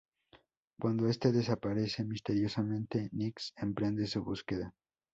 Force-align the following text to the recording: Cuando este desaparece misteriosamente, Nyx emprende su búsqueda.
Cuando 0.79 1.07
este 1.07 1.31
desaparece 1.31 2.03
misteriosamente, 2.03 3.09
Nyx 3.13 3.53
emprende 3.57 4.07
su 4.07 4.23
búsqueda. 4.23 4.73